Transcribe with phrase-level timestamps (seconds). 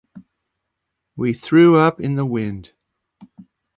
[1.15, 2.71] We threw up in the wind.